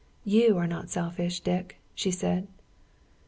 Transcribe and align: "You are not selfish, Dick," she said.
"You 0.25 0.57
are 0.57 0.65
not 0.65 0.89
selfish, 0.89 1.41
Dick," 1.41 1.79
she 1.93 2.09
said. 2.09 2.47